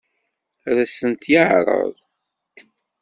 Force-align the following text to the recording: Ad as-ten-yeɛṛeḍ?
Ad 0.69 0.77
as-ten-yeɛṛeḍ? 0.83 1.95